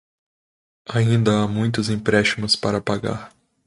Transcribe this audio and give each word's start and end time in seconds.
Ainda 0.89 1.43
há 1.43 1.47
muitos 1.47 1.87
empréstimos 1.87 2.55
para 2.55 2.81
pagar. 2.81 3.31